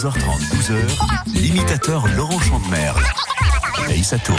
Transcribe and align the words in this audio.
12h30, 0.00 0.14
12h, 0.54 1.34
l'imitateur 1.34 2.06
Laurent 2.14 2.38
Chandemerle. 2.38 3.02
Et 3.90 4.00
ça 4.04 4.16
tourne. 4.16 4.38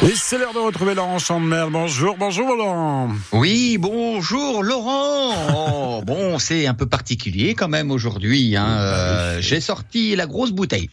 Et 0.00 0.14
c'est 0.14 0.38
l'heure 0.38 0.54
de 0.54 0.60
retrouver 0.60 0.94
Laurent 0.94 1.18
Chandemerle. 1.18 1.70
Bonjour, 1.70 2.16
bonjour 2.18 2.56
Laurent. 2.56 3.10
Oui, 3.32 3.76
bonjour 3.76 4.62
Laurent. 4.62 5.34
Oh, 5.54 6.02
bon, 6.06 6.38
c'est 6.38 6.66
un 6.66 6.72
peu 6.72 6.86
particulier 6.86 7.54
quand 7.54 7.68
même 7.68 7.90
aujourd'hui. 7.90 8.56
Hein. 8.56 8.78
Euh, 8.78 9.38
J'ai 9.42 9.60
sorti 9.60 10.16
la 10.16 10.24
grosse 10.24 10.52
bouteille. 10.52 10.88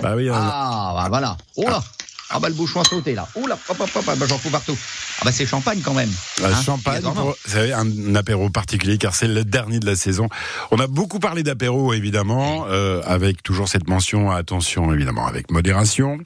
Bah 0.00 0.12
oui, 0.14 0.28
euh, 0.28 0.32
Ah, 0.32 0.92
bah 0.94 1.06
voilà. 1.08 1.36
Oh 1.56 1.64
là. 1.68 1.82
Ah 2.28 2.40
bah 2.40 2.48
le 2.48 2.54
bouchon 2.54 2.80
a 2.80 2.84
sauté 2.84 3.14
là. 3.14 3.28
Oh 3.36 3.46
là, 3.46 3.56
hop, 3.68 3.78
hop, 3.80 3.90
hop, 3.94 4.04
bah, 4.18 4.26
j'en 4.28 4.36
fous 4.38 4.50
partout. 4.50 4.76
Ah 5.20 5.22
bah 5.24 5.32
c'est 5.32 5.46
champagne 5.46 5.80
quand 5.84 5.94
même. 5.94 6.10
euh, 6.42 6.46
Hein, 6.52 6.62
champagne, 6.62 7.00
pour- 7.02 7.12
vous 7.14 7.34
savez, 7.50 7.72
un 7.72 8.14
apéro 8.16 8.50
particulier 8.50 8.98
car 8.98 9.14
c'est 9.14 9.28
le 9.28 9.44
dernier 9.44 9.78
de 9.78 9.86
la 9.86 9.94
saison. 9.96 10.28
On 10.72 10.78
a 10.80 10.86
beaucoup 10.88 11.20
parlé 11.20 11.42
d'apéro 11.44 11.92
évidemment, 11.94 12.66
euh, 12.68 13.00
avec 13.04 13.42
toujours 13.42 13.68
cette 13.68 13.88
mention 13.88 14.30
attention 14.30 14.92
évidemment 14.92 15.26
avec 15.26 15.50
modération. 15.52 16.18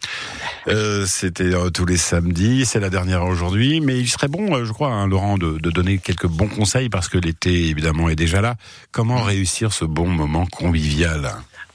Euh, 0.69 1.05
C'était 1.07 1.45
euh, 1.55 1.71
tous 1.71 1.85
les 1.87 1.97
samedis, 1.99 2.65
c'est 2.67 2.81
la 2.81 2.91
dernière 2.91 3.25
aujourd'hui, 3.25 3.81
mais 3.81 3.99
il 3.99 4.09
serait 4.09 4.29
bon, 4.29 4.55
euh, 4.57 4.65
je 4.65 4.73
crois, 4.73 4.89
hein, 4.91 5.07
Laurent, 5.07 5.37
de, 5.39 5.59
de 5.59 5.71
donner 5.71 5.99
quelques 5.99 6.27
bons 6.27 6.49
conseils 6.49 6.89
parce 6.89 7.09
que 7.09 7.19
l'été 7.19 7.69
évidemment 7.69 8.09
est 8.09 8.17
déjà 8.17 8.41
là. 8.41 8.57
Comment 8.91 9.23
réussir 9.23 9.73
ce 9.73 9.85
bon 9.85 10.09
moment 10.09 10.47
convivial? 10.47 11.33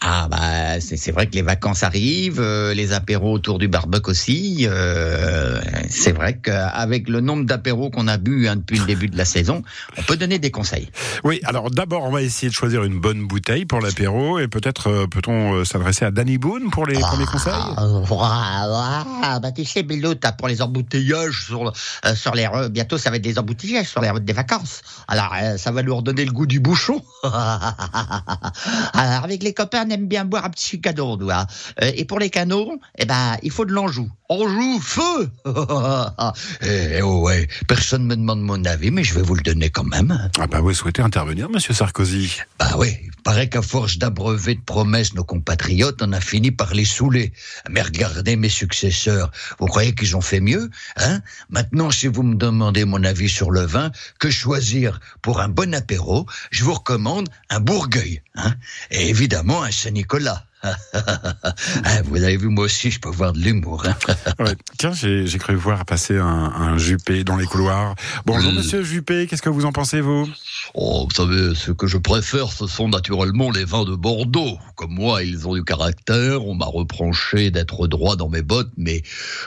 Ah 0.07 0.27
bah 0.29 0.79
c'est 0.81 1.11
vrai 1.11 1.25
que 1.25 1.33
les 1.33 1.41
vacances 1.41 1.81
arrivent, 1.81 2.39
euh, 2.39 2.75
les 2.75 2.93
apéros 2.93 3.33
autour 3.33 3.57
du 3.57 3.67
barbecue 3.67 4.11
aussi. 4.11 4.67
euh, 4.69 5.59
c'est 5.89 6.11
vrai 6.11 6.37
qu'avec 6.37 7.09
le 7.09 7.21
nombre 7.21 7.45
d'apéros 7.45 7.89
qu'on 7.89 8.07
a 8.07 8.17
bu 8.17 8.47
hein, 8.47 8.57
depuis 8.57 8.77
le 8.77 8.85
début 8.85 9.07
de 9.07 9.17
la 9.17 9.25
saison, 9.25 9.63
on 9.97 10.03
peut 10.03 10.15
donner 10.15 10.37
des 10.37 10.51
conseils. 10.51 10.89
Oui, 11.23 11.41
alors 11.43 11.71
d'abord, 11.71 12.03
on 12.03 12.11
va 12.11 12.21
essayer 12.21 12.49
de 12.49 12.53
choisir 12.53 12.83
une 12.83 12.99
bonne 12.99 13.25
bouteille 13.25 13.65
pour 13.65 13.81
l'apéro 13.81 14.37
et 14.37 14.47
peut-être 14.47 14.91
euh, 14.91 15.07
peut-on 15.07 15.65
s'adresser 15.65 16.05
à 16.05 16.11
Danny 16.11 16.37
Boone 16.37 16.69
pour 16.69 16.85
les 16.85 16.99
premiers 16.99 17.25
conseils? 17.25 17.53
Ah, 17.55 19.03
ah, 19.23 19.39
bah 19.39 19.51
tu 19.51 19.65
sais, 19.65 19.81
Bélo, 19.81 20.13
t'as 20.13 20.33
pour 20.33 20.47
les 20.47 20.61
embouteillages 20.61 21.45
sur, 21.47 21.73
sur 22.13 22.35
les. 22.35 22.47
Bientôt, 22.69 22.99
ça 22.99 23.09
va 23.09 23.15
être 23.15 23.23
des 23.23 23.39
embouteillages 23.39 23.87
sur 23.87 24.01
les 24.01 24.11
routes 24.11 24.23
des 24.23 24.33
vacances. 24.33 24.81
Alors, 25.07 25.33
ça 25.57 25.71
va 25.71 25.81
nous 25.81 25.95
redonner 25.95 26.25
le 26.25 26.31
goût 26.31 26.45
du 26.45 26.59
bouchon. 26.59 27.03
Alors, 27.23 29.23
avec 29.23 29.41
les 29.41 29.53
copains, 29.53 29.85
aime 29.95 30.07
bien 30.07 30.25
boire 30.25 30.45
un 30.45 30.49
petit 30.49 30.79
cadeau, 30.79 31.17
nous. 31.17 31.31
hein. 31.31 31.45
Euh, 31.81 31.91
et 31.95 32.05
pour 32.05 32.19
les 32.19 32.29
canaux, 32.29 32.79
eh 32.97 33.05
ben, 33.05 33.37
il 33.43 33.51
faut 33.51 33.65
de 33.65 33.71
l'enjou. 33.71 34.09
Enjou, 34.29 34.79
feu 34.81 35.29
Eh 36.61 37.01
oh, 37.01 37.21
ouais, 37.21 37.47
personne 37.67 38.05
me 38.05 38.15
demande 38.15 38.41
mon 38.41 38.63
avis, 38.65 38.91
mais 38.91 39.03
je 39.03 39.13
vais 39.13 39.21
vous 39.21 39.35
le 39.35 39.41
donner 39.43 39.69
quand 39.69 39.83
même. 39.83 40.29
Ah 40.39 40.47
bah 40.47 40.61
vous 40.61 40.73
souhaitez 40.73 41.01
intervenir, 41.01 41.49
Monsieur 41.49 41.73
Sarkozy? 41.73 42.37
Bah 42.59 42.71
oui, 42.77 42.89
paraît 43.25 43.49
qu'à 43.49 43.63
force 43.63 43.97
d'abreuver 43.97 44.53
de 44.53 44.61
promesses 44.61 45.15
nos 45.15 45.23
compatriotes, 45.23 46.01
on 46.03 46.13
a 46.13 46.21
fini 46.21 46.51
par 46.51 46.75
les 46.75 46.85
saouler. 46.85 47.33
Mais 47.71 47.81
regardez 47.81 48.35
mes 48.35 48.49
successeurs, 48.49 49.31
vous 49.59 49.65
croyez 49.65 49.95
qu'ils 49.95 50.15
ont 50.15 50.21
fait 50.21 50.39
mieux 50.39 50.69
hein? 50.95 51.21
Maintenant, 51.49 51.89
si 51.89 52.05
vous 52.05 52.21
me 52.21 52.35
demandez 52.35 52.85
mon 52.85 53.03
avis 53.03 53.27
sur 53.27 53.49
le 53.49 53.61
vin, 53.61 53.91
que 54.19 54.29
choisir 54.29 54.99
pour 55.23 55.41
un 55.41 55.49
bon 55.49 55.73
apéro? 55.73 56.27
Je 56.51 56.63
vous 56.63 56.75
recommande 56.75 57.27
un 57.49 57.59
Bourgueil, 57.59 58.21
hein? 58.35 58.53
Et 58.91 59.09
évidemment 59.09 59.63
un 59.63 59.71
Saint-Nicolas. 59.71 60.45
Ah, 60.93 62.01
vous 62.05 62.23
avez 62.23 62.37
vu, 62.37 62.47
moi 62.49 62.65
aussi, 62.65 62.91
je 62.91 62.99
peux 62.99 63.09
voir 63.09 63.33
de 63.33 63.39
l'humour. 63.39 63.83
Hein 63.87 63.95
Ouais. 64.39 64.55
Tiens, 64.77 64.91
j'ai 64.93 65.27
j'ai 65.27 65.37
cru 65.37 65.55
voir 65.55 65.85
passer 65.85 66.17
un, 66.17 66.25
un 66.25 66.77
Juppé 66.77 67.23
dans 67.23 67.37
les 67.37 67.45
couloirs. 67.45 67.95
Bonjour, 68.25 68.51
Euh. 68.51 68.55
Monsieur 68.55 68.83
Juppé, 68.83 69.27
qu'est-ce 69.27 69.41
que 69.41 69.49
vous 69.49 69.65
en 69.65 69.71
pensez, 69.71 70.01
vous? 70.01 70.27
Oh, 70.73 71.07
vous 71.09 71.15
savez, 71.15 71.53
ce 71.55 71.71
que 71.71 71.87
je 71.87 71.97
préfère, 71.97 72.51
ce 72.51 72.67
sont 72.67 72.89
naturellement 72.89 73.51
les 73.51 73.65
vins 73.65 73.85
de 73.85 73.95
Bordeaux. 73.95 74.57
Comme 74.75 74.93
moi, 74.93 75.23
ils 75.23 75.47
ont 75.47 75.53
du 75.55 75.63
caractère. 75.63 76.45
On 76.45 76.55
m'a 76.55 76.65
reproché 76.65 77.51
d'être 77.51 77.87
droit 77.87 78.15
dans 78.15 78.29
mes 78.29 78.41
bottes, 78.41 78.71
mais 78.77 79.03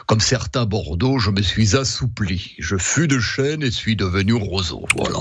comme 0.07 0.21
certains 0.21 0.65
Bordeaux, 0.67 1.19
je 1.19 1.31
me 1.31 1.43
suis 1.43 1.77
assoupli. 1.77 2.55
Je 2.59 2.77
fus 2.77 3.09
de 3.09 3.19
chêne 3.19 3.63
et 3.63 3.71
suis 3.71 3.97
devenu 3.97 4.35
roseau. 4.35 4.85
Voilà. 4.97 5.19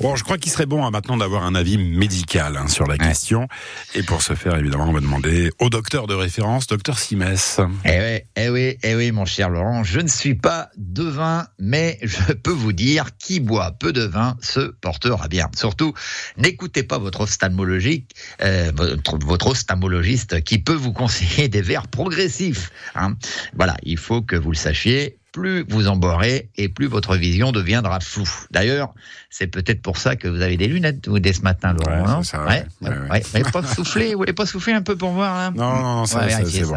Bon, 0.00 0.16
je 0.16 0.24
crois 0.24 0.38
qu'il 0.38 0.50
serait 0.50 0.66
bon 0.66 0.84
hein, 0.84 0.90
maintenant 0.90 1.16
d'avoir 1.16 1.44
un 1.44 1.54
avis 1.54 1.78
médical 1.78 2.56
hein, 2.56 2.68
sur 2.68 2.86
la 2.86 2.98
question. 2.98 3.48
Et 3.94 4.02
pour 4.02 4.22
ce 4.22 4.34
faire, 4.34 4.56
évidemment, 4.56 4.88
on 4.88 4.92
va 4.92 5.00
demander 5.00 5.50
au 5.60 5.70
docteur 5.70 6.06
de 6.06 6.14
référence, 6.14 6.66
docteur 6.66 6.98
Simès. 6.98 7.60
Eh 7.84 7.88
oui, 7.88 8.20
eh 8.36 8.48
oui, 8.50 8.78
eh 8.82 8.94
oui, 8.94 9.12
mon 9.12 9.24
cher 9.24 9.48
Laurent, 9.48 9.84
je 9.84 10.00
ne 10.00 10.08
suis 10.08 10.34
pas 10.34 10.70
devin, 10.76 11.46
mais 11.58 11.98
je 12.02 12.32
peux 12.32 12.50
vous 12.50 12.72
dire, 12.72 13.16
qui 13.18 13.40
boit 13.40 13.72
peu 13.72 13.92
de 13.92 14.02
vin 14.02 14.36
se 14.40 14.60
portera 14.60 15.28
bien. 15.28 15.48
Surtout, 15.56 15.94
n'écoutez 16.36 16.82
pas 16.82 16.98
votre 16.98 17.22
ophtalmologique, 17.22 18.10
euh, 18.42 18.72
votre, 18.74 19.18
votre 19.24 19.46
ophtalmologiste 19.48 20.42
qui 20.42 20.58
peut 20.58 20.74
vous 20.74 20.92
conseiller 20.92 21.48
des 21.48 21.62
verres 21.62 21.88
progressifs. 21.88 22.70
hein. 22.94 23.14
Voilà, 23.54 23.76
il 23.84 23.98
faut 23.98 24.22
que 24.22 24.36
vous 24.36 24.50
le 24.50 24.56
sachiez. 24.56 25.18
Plus 25.32 25.64
vous 25.66 25.88
en 25.88 25.96
boirez 25.96 26.50
et 26.56 26.68
plus 26.68 26.86
votre 26.86 27.16
vision 27.16 27.52
deviendra 27.52 28.00
floue. 28.00 28.28
D'ailleurs, 28.50 28.92
c'est 29.30 29.46
peut-être 29.46 29.80
pour 29.80 29.96
ça 29.96 30.14
que 30.14 30.28
vous 30.28 30.42
avez 30.42 30.58
des 30.58 30.66
lunettes 30.68 31.08
vous, 31.08 31.20
dès 31.20 31.32
ce 31.32 31.40
matin, 31.40 31.72
Laurent. 31.72 32.02
Ouais, 32.02 32.06
non 32.06 32.22
c'est 32.22 32.32
ça, 32.36 32.44
ouais, 32.44 32.66
ouais, 32.82 33.22
ouais, 33.34 33.42
pas 33.50 33.62
souffler, 33.62 34.12
vous 34.12 34.18
voulez 34.18 34.34
pas 34.34 34.44
souffler 34.44 34.74
un 34.74 34.82
peu 34.82 34.94
pour 34.94 35.12
voir 35.12 35.34
là 35.34 35.50
Non, 35.50 35.72
non, 35.72 35.82
non, 35.96 36.04
ça, 36.04 36.28
ça, 36.28 36.44
c'est 36.44 36.64
bon. 36.64 36.76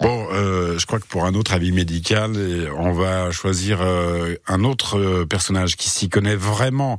Bon, 0.00 0.28
euh, 0.32 0.78
je 0.78 0.86
crois 0.86 1.00
que 1.00 1.06
pour 1.06 1.24
un 1.24 1.34
autre 1.34 1.52
avis 1.54 1.72
médical, 1.72 2.36
et 2.36 2.70
on 2.70 2.92
va 2.92 3.32
choisir 3.32 3.80
euh, 3.82 4.36
un 4.46 4.62
autre 4.62 4.96
euh, 4.96 5.26
personnage 5.26 5.76
qui 5.76 5.90
s'y 5.90 6.08
connaît 6.08 6.36
vraiment. 6.36 6.98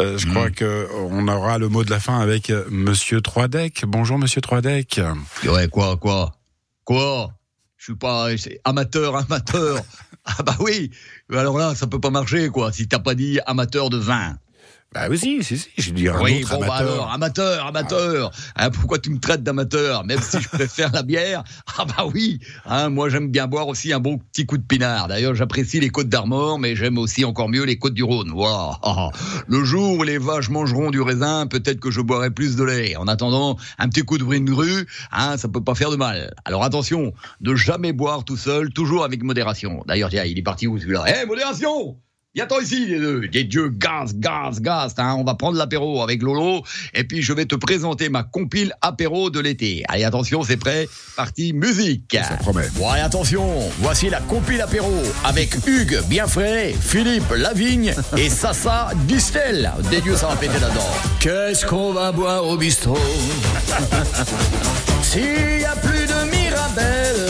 Euh, 0.00 0.16
je 0.16 0.26
Hmm. 0.26 0.30
crois 0.30 0.50
que 0.50 0.88
on 1.10 1.28
aura 1.28 1.58
le 1.58 1.68
mot 1.68 1.84
de 1.84 1.90
la 1.90 2.00
fin 2.00 2.20
avec 2.20 2.48
euh, 2.48 2.64
Monsieur 2.70 3.20
Troidec. 3.20 3.84
Bonjour, 3.86 4.18
Monsieur 4.18 4.40
Troidec. 4.40 4.98
Ouais, 5.44 5.68
quoi, 5.68 5.98
quoi? 5.98 6.32
Quoi? 6.84 7.32
Je 7.76 7.84
suis 7.84 7.94
pas 7.96 8.28
amateur, 8.64 9.14
amateur. 9.16 9.82
Ah 10.28 10.42
bah 10.42 10.56
oui. 10.60 10.90
Alors 11.32 11.58
là, 11.58 11.74
ça 11.74 11.86
peut 11.86 12.00
pas 12.00 12.10
marcher, 12.10 12.50
quoi, 12.50 12.72
si 12.72 12.86
t'as 12.86 12.98
pas 12.98 13.14
dit 13.14 13.40
amateur 13.46 13.88
de 13.90 13.96
vin. 13.96 14.36
Bah 14.94 15.06
oui, 15.10 15.18
si, 15.18 15.44
si, 15.44 15.58
si. 15.58 15.68
Je 15.76 15.90
dis 15.90 16.08
un 16.08 16.18
oui, 16.18 16.42
autre 16.42 16.54
bon, 16.54 16.60
bah 16.60 16.66
amateur. 16.76 16.92
alors, 16.92 17.12
amateur, 17.12 17.66
amateur. 17.66 18.30
Hein, 18.56 18.70
pourquoi 18.70 18.98
tu 18.98 19.10
me 19.10 19.18
traites 19.20 19.42
d'amateur 19.42 20.02
Même 20.04 20.20
si 20.22 20.40
je 20.40 20.48
préfère 20.48 20.90
la 20.92 21.02
bière? 21.02 21.44
Ah 21.80 21.84
bah 21.84 22.06
oui. 22.12 22.40
Hein, 22.64 22.88
moi, 22.88 23.08
j'aime 23.08 23.28
bien 23.30 23.46
boire 23.46 23.68
aussi 23.68 23.92
un 23.92 24.00
bon 24.00 24.18
petit 24.18 24.46
coup 24.46 24.56
de 24.56 24.64
pinard. 24.64 25.06
D'ailleurs, 25.06 25.34
j'apprécie 25.34 25.78
les 25.78 25.90
côtes 25.90 26.08
d'Armor, 26.08 26.58
mais 26.58 26.74
j'aime 26.74 26.98
aussi 26.98 27.24
encore 27.24 27.48
mieux 27.48 27.64
les 27.64 27.78
côtes 27.78 27.94
du 27.94 28.02
Rhône. 28.02 28.32
Ah, 28.42 28.78
ah. 28.82 29.10
Le 29.46 29.62
jour 29.62 29.98
où 29.98 30.02
les 30.02 30.18
vaches 30.18 30.48
mangeront 30.48 30.90
du 30.90 31.00
raisin, 31.02 31.46
peut-être 31.46 31.78
que 31.78 31.90
je 31.90 32.00
boirai 32.00 32.30
plus 32.30 32.56
de 32.56 32.64
lait. 32.64 32.96
En 32.96 33.06
attendant, 33.06 33.56
un 33.78 33.88
petit 33.90 34.02
coup 34.02 34.16
de 34.18 34.24
brine 34.24 34.50
rue, 34.50 34.86
hein, 35.12 35.36
ça 35.36 35.48
peut 35.48 35.62
pas 35.62 35.74
faire 35.74 35.90
de 35.90 35.96
mal. 35.96 36.34
Alors 36.46 36.64
attention, 36.64 37.12
de 37.42 37.54
jamais 37.54 37.92
boire 37.92 38.24
tout 38.24 38.38
seul, 38.38 38.72
toujours 38.72 39.04
avec 39.04 39.22
modération. 39.22 39.84
D'ailleurs, 39.86 40.08
tiens, 40.10 40.24
il 40.24 40.38
est 40.38 40.42
parti 40.42 40.66
où 40.66 40.78
celui-là? 40.78 41.04
Eh, 41.22 41.26
modération 41.26 41.96
Viens-t'en 42.38 42.60
ici, 42.60 42.86
les 42.86 43.00
deux. 43.00 43.26
Des 43.26 43.42
dieux, 43.42 43.68
gaz, 43.68 44.14
gaz, 44.14 44.60
gaz. 44.60 44.94
Hein. 44.98 45.16
On 45.18 45.24
va 45.24 45.34
prendre 45.34 45.58
l'apéro 45.58 46.04
avec 46.04 46.22
Lolo. 46.22 46.62
Et 46.94 47.02
puis, 47.02 47.20
je 47.20 47.32
vais 47.32 47.46
te 47.46 47.56
présenter 47.56 48.10
ma 48.10 48.22
compile 48.22 48.72
apéro 48.80 49.28
de 49.28 49.40
l'été. 49.40 49.82
Allez, 49.88 50.04
attention, 50.04 50.44
c'est 50.44 50.56
prêt. 50.56 50.88
Partie 51.16 51.52
musique. 51.52 52.16
Ça 52.16 52.36
promet. 52.36 52.68
Bon, 52.76 52.88
allez, 52.90 53.02
attention. 53.02 53.44
Voici 53.80 54.08
la 54.08 54.20
compile 54.20 54.60
apéro 54.60 55.02
avec 55.24 55.50
Hugues 55.66 56.00
Bienfrais, 56.08 56.76
Philippe 56.80 57.28
Lavigne 57.36 57.92
et 58.16 58.30
Sassa 58.30 58.90
Distel. 59.08 59.72
Des 59.90 60.00
dieux, 60.00 60.14
ça 60.14 60.28
va 60.28 60.36
péter 60.36 60.60
là-dedans. 60.60 60.86
Qu'est-ce 61.18 61.66
qu'on 61.66 61.92
va 61.92 62.12
boire 62.12 62.46
au 62.46 62.56
bistrot? 62.56 62.96
S'il 65.02 65.58
y 65.60 65.64
a 65.64 65.74
plus 65.74 66.06
de 66.06 66.30
Mirabelle, 66.30 67.26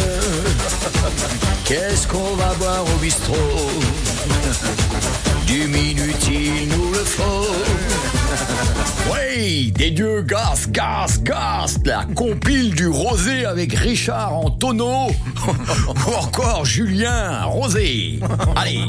qu'est-ce 1.64 2.06
qu'on 2.06 2.36
va 2.36 2.52
boire 2.56 2.84
au 2.94 2.98
bistrot? 2.98 3.70
du 5.48 5.66
minuti, 5.66 6.50
il 6.62 6.68
nous 6.68 6.92
le 6.92 6.98
faut. 6.98 7.46
Oui, 9.10 9.72
des 9.72 9.90
dieux, 9.90 10.20
gaz, 10.20 10.68
gaz, 10.70 11.22
gaz, 11.22 11.78
la 11.86 12.04
compile 12.14 12.74
du 12.74 12.88
rosé 12.88 13.46
avec 13.46 13.72
Richard 13.72 14.34
en 14.36 14.50
tonneau, 14.50 15.06
ou 15.46 16.14
encore 16.14 16.66
Julien 16.66 17.44
Rosé. 17.44 18.20
Allez, 18.56 18.80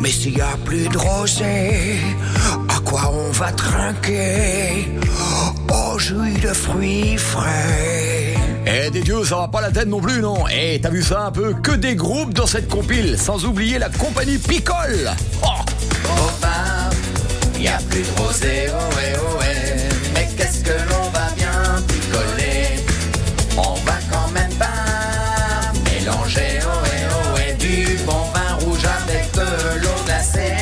Mais 0.00 0.10
s'il 0.10 0.38
y 0.38 0.40
a 0.40 0.56
plus 0.64 0.88
de 0.88 0.96
rosé, 0.96 1.98
à 2.68 2.80
quoi 2.80 3.12
on 3.12 3.30
va 3.32 3.52
trinquer? 3.52 4.88
Au 5.68 5.98
jus 5.98 6.38
de 6.42 6.54
fruits 6.54 7.18
frais. 7.18 8.34
Eh 8.66 8.90
des 8.90 9.00
dieux, 9.00 9.24
ça 9.24 9.36
va 9.36 9.48
pas 9.48 9.60
la 9.60 9.70
tête 9.70 9.88
non 9.88 10.00
plus, 10.00 10.20
non. 10.22 10.44
Eh, 10.50 10.80
t'as 10.80 10.90
vu 10.90 11.02
ça 11.02 11.26
un 11.26 11.32
peu? 11.32 11.52
Que 11.54 11.72
des 11.72 11.94
groupes 11.94 12.32
dans 12.32 12.46
cette 12.46 12.68
compile, 12.68 13.18
sans 13.18 13.44
oublier 13.44 13.78
la 13.78 13.90
compagnie 13.90 14.38
Picole. 14.38 15.10
Oh 15.42 15.67
y 17.62 17.68
a 17.68 17.78
plus 17.90 18.02
de 18.02 18.20
rosé, 18.20 18.66
oh 18.70 18.96
ouais, 18.96 19.12
oh 19.20 19.38
ouais. 19.38 19.76
Mais 20.14 20.28
qu'est-ce 20.36 20.60
que 20.62 20.72
l'on 20.90 21.10
va 21.10 21.30
bien 21.36 21.82
picoler? 21.86 22.84
On 23.56 23.74
va 23.84 23.98
quand 24.10 24.28
même 24.32 24.52
pas 24.54 25.72
mélanger, 25.90 26.60
oh 26.62 26.82
ouais, 26.84 27.06
oh 27.10 27.34
ouais, 27.36 27.54
du 27.54 27.96
bon 28.04 28.22
vin 28.34 28.54
rouge 28.64 28.84
avec 28.84 29.32
de 29.32 29.80
l'eau 29.82 30.04
glacée. 30.06 30.54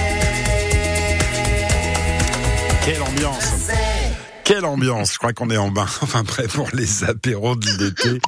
Quelle 2.84 3.02
ambiance 3.02 3.70
Quelle 4.44 4.64
ambiance 4.64 5.12
Je 5.12 5.18
crois 5.18 5.32
qu'on 5.32 5.50
est 5.50 5.56
en 5.56 5.70
bain, 5.70 5.86
enfin 6.02 6.24
prêt 6.24 6.48
pour 6.48 6.68
les 6.72 7.04
apéros 7.04 7.56
de 7.56 7.68
l'été. 7.84 8.20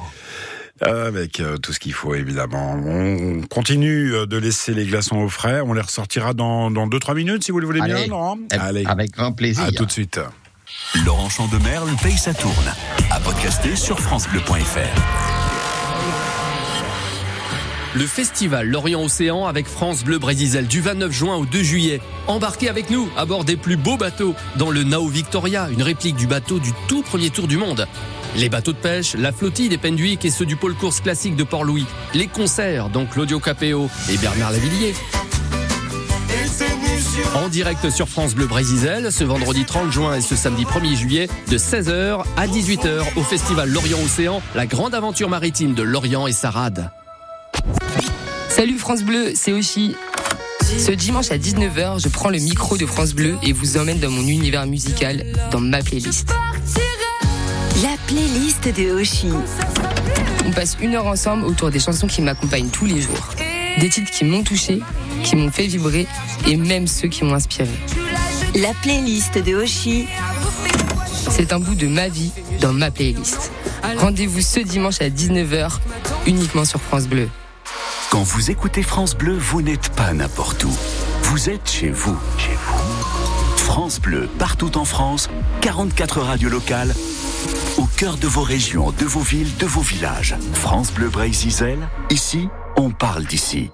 Avec 0.81 1.39
euh, 1.39 1.57
tout 1.57 1.73
ce 1.73 1.79
qu'il 1.79 1.93
faut 1.93 2.15
évidemment. 2.15 2.73
On 2.85 3.41
continue 3.41 4.13
euh, 4.13 4.25
de 4.25 4.37
laisser 4.37 4.73
les 4.73 4.85
glaçons 4.85 5.17
au 5.17 5.29
frais. 5.29 5.61
On 5.61 5.73
les 5.73 5.81
ressortira 5.81 6.33
dans 6.33 6.71
2-3 6.71 7.15
minutes 7.15 7.43
si 7.43 7.51
vous 7.51 7.59
le 7.59 7.65
voulez 7.65 7.81
bien, 7.81 7.97
Allez. 7.97 8.07
Laurent. 8.07 8.37
Allez. 8.51 8.85
Avec 8.85 9.11
grand 9.11 9.31
plaisir. 9.33 9.63
À 9.63 9.71
tout 9.71 9.85
de 9.85 9.91
suite. 9.91 10.19
Laurent 11.05 11.29
Chandemerle 11.29 11.89
paye 12.01 12.17
sa 12.17 12.33
tourne. 12.33 12.73
À 13.11 13.19
podcaster 13.19 13.75
sur 13.75 13.99
FranceBleu.fr. 13.99 15.39
Le 17.95 18.05
festival 18.05 18.69
Lorient 18.69 19.03
Océan 19.03 19.47
avec 19.47 19.65
France 19.65 20.03
Bleu 20.03 20.19
Brésil 20.19 20.67
du 20.67 20.79
29 20.79 21.11
juin 21.11 21.35
au 21.37 21.45
2 21.45 21.63
juillet. 21.63 22.01
Embarquez 22.27 22.69
avec 22.69 22.91
nous 22.91 23.09
à 23.17 23.25
bord 23.25 23.45
des 23.45 23.57
plus 23.57 23.77
beaux 23.77 23.97
bateaux 23.97 24.35
dans 24.57 24.69
le 24.69 24.83
Nao 24.83 25.07
Victoria, 25.07 25.69
une 25.71 25.81
réplique 25.81 26.15
du 26.15 26.27
bateau 26.27 26.59
du 26.59 26.71
tout 26.87 27.01
premier 27.01 27.31
tour 27.31 27.47
du 27.47 27.57
monde. 27.57 27.87
Les 28.35 28.49
bateaux 28.49 28.73
de 28.73 28.77
pêche, 28.77 29.15
la 29.15 29.31
flottille 29.31 29.69
des 29.69 29.77
Penduic 29.77 30.23
et 30.23 30.29
ceux 30.29 30.45
du 30.45 30.55
pôle 30.55 30.75
course 30.75 31.01
classique 31.01 31.35
de 31.35 31.43
Port-Louis. 31.43 31.85
Les 32.13 32.27
concerts, 32.27 32.89
dont 32.89 33.05
Claudio 33.05 33.39
Capéo 33.39 33.89
et 34.09 34.17
Bernard 34.17 34.51
Lavillier. 34.51 34.93
En 37.35 37.49
direct 37.49 37.89
sur 37.89 38.07
France 38.07 38.35
Bleu 38.35 38.45
Brésil, 38.45 39.07
ce 39.11 39.23
vendredi 39.23 39.65
30 39.65 39.91
juin 39.91 40.15
et 40.15 40.21
ce 40.21 40.35
samedi 40.35 40.63
1er 40.63 40.95
juillet, 40.95 41.27
de 41.49 41.57
16h 41.57 42.23
à 42.37 42.47
18h 42.47 43.01
au 43.17 43.23
festival 43.23 43.69
Lorient 43.69 43.99
Océan, 44.03 44.41
la 44.55 44.65
grande 44.65 44.95
aventure 44.95 45.29
maritime 45.29 45.73
de 45.73 45.83
Lorient 45.83 46.27
et 46.27 46.31
Sarade. 46.31 46.91
Salut 48.47 48.77
France 48.77 49.03
Bleu, 49.03 49.33
c'est 49.35 49.53
Oshi. 49.53 49.95
Ce 50.61 50.91
dimanche 50.91 51.31
à 51.31 51.37
19h, 51.37 52.01
je 52.01 52.09
prends 52.09 52.29
le 52.29 52.37
micro 52.37 52.77
de 52.77 52.85
France 52.85 53.13
Bleu 53.13 53.35
et 53.43 53.53
vous 53.53 53.77
emmène 53.77 53.99
dans 53.99 54.11
mon 54.11 54.21
univers 54.21 54.65
musical, 54.65 55.25
dans 55.51 55.59
ma 55.59 55.81
playlist. 55.81 56.31
La 57.81 57.95
playlist 58.07 58.67
de 58.67 58.91
Oshi. 58.91 59.29
On 60.45 60.51
passe 60.51 60.75
une 60.81 60.95
heure 60.95 61.05
ensemble 61.05 61.45
autour 61.45 61.69
des 61.69 61.79
chansons 61.79 62.07
qui 62.07 62.21
m'accompagnent 62.21 62.69
tous 62.69 62.85
les 62.85 62.99
jours. 62.99 63.29
Des 63.79 63.89
titres 63.89 64.11
qui 64.11 64.25
m'ont 64.25 64.43
touché, 64.43 64.81
qui 65.23 65.35
m'ont 65.35 65.51
fait 65.51 65.67
vibrer 65.67 66.05
et 66.45 66.57
même 66.57 66.87
ceux 66.87 67.07
qui 67.07 67.23
m'ont 67.23 67.35
inspiré. 67.35 67.69
La 68.55 68.73
playlist 68.81 69.37
de 69.37 69.55
Oshi. 69.55 70.07
C'est 71.29 71.53
un 71.53 71.59
bout 71.59 71.75
de 71.75 71.87
ma 71.87 72.09
vie 72.09 72.31
dans 72.59 72.73
ma 72.73 72.91
playlist. 72.91 73.51
Rendez-vous 73.97 74.41
ce 74.41 74.59
dimanche 74.59 75.01
à 75.01 75.09
19h, 75.09 75.77
uniquement 76.27 76.65
sur 76.65 76.81
France 76.81 77.07
Bleu. 77.07 77.29
Quand 78.09 78.23
vous 78.23 78.51
écoutez 78.51 78.83
France 78.83 79.15
Bleu, 79.15 79.37
vous 79.37 79.61
n'êtes 79.61 79.89
pas 79.89 80.11
n'importe 80.13 80.63
où. 80.65 80.71
Vous 81.23 81.49
êtes 81.49 81.69
chez 81.69 81.91
vous. 81.91 82.17
Chez 82.37 82.57
vous. 82.65 83.55
France 83.57 84.01
Bleu, 84.01 84.27
partout 84.39 84.77
en 84.77 84.83
France, 84.83 85.29
44 85.61 86.21
radios 86.21 86.49
locales, 86.49 86.93
au 87.77 87.85
cœur 87.85 88.17
de 88.17 88.27
vos 88.27 88.43
régions, 88.43 88.91
de 88.91 89.05
vos 89.05 89.21
villes, 89.21 89.55
de 89.57 89.65
vos 89.65 89.81
villages. 89.81 90.35
France 90.53 90.91
Bleu 90.91 91.09
Brésil, 91.09 91.77
ici, 92.09 92.49
on 92.77 92.91
parle 92.91 93.25
d'ici. 93.25 93.71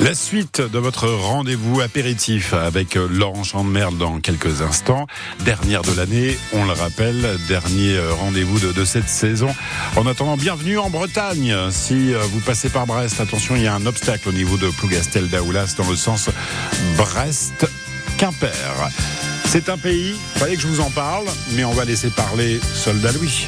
La 0.00 0.14
suite 0.14 0.60
de 0.60 0.78
votre 0.78 1.08
rendez-vous 1.08 1.80
apéritif 1.80 2.52
avec 2.52 2.96
Laurent 2.96 3.44
Chandemerle 3.44 3.96
dans 3.96 4.18
quelques 4.18 4.60
instants. 4.60 5.06
Dernière 5.44 5.82
de 5.82 5.92
l'année, 5.92 6.36
on 6.52 6.64
le 6.64 6.72
rappelle, 6.72 7.38
dernier 7.46 7.98
rendez-vous 8.20 8.58
de, 8.58 8.84
cette 8.84 9.08
saison. 9.08 9.54
En 9.96 10.06
attendant, 10.06 10.36
bienvenue 10.36 10.78
en 10.78 10.90
Bretagne. 10.90 11.54
Si 11.70 12.12
vous 12.12 12.40
passez 12.40 12.68
par 12.68 12.86
Brest, 12.86 13.20
attention, 13.20 13.54
il 13.54 13.62
y 13.62 13.66
a 13.68 13.74
un 13.74 13.86
obstacle 13.86 14.28
au 14.28 14.32
niveau 14.32 14.56
de 14.56 14.68
Plougastel 14.68 15.28
d'Aoulas 15.28 15.74
dans 15.78 15.88
le 15.88 15.96
sens 15.96 16.28
Brest-Quimper. 16.96 18.50
C'est 19.54 19.68
un 19.68 19.78
pays, 19.78 20.16
fallait 20.34 20.56
que 20.56 20.62
je 20.62 20.66
vous 20.66 20.80
en 20.80 20.90
parle, 20.90 21.26
mais 21.52 21.64
on 21.64 21.70
va 21.74 21.84
laisser 21.84 22.10
parler 22.10 22.60
Soldat 22.74 23.12
Louis. 23.12 23.46